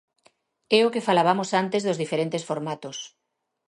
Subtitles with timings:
[0.77, 2.97] É o que falabamos antes dos diferentes formatos.